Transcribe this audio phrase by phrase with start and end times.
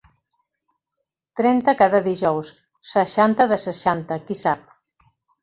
[1.41, 2.49] Trenta cada dijous,
[2.95, 4.67] seixanta de seixanta, qui sap!